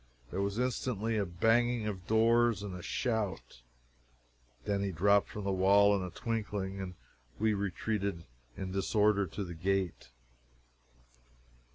There 0.31 0.41
was 0.41 0.57
instantly 0.57 1.15
a 1.17 1.27
banging 1.27 1.85
of 1.85 2.07
doors 2.07 2.63
and 2.63 2.73
a 2.73 2.81
shout. 2.81 3.61
Denny 4.65 4.91
dropped 4.91 5.29
from 5.29 5.43
the 5.43 5.51
wall 5.51 5.95
in 5.95 6.01
a 6.01 6.09
twinkling, 6.09 6.81
and 6.81 6.95
we 7.37 7.53
retreated 7.53 8.23
in 8.57 8.71
disorder 8.71 9.27
to 9.27 9.43
the 9.43 9.53
gate. 9.53 10.09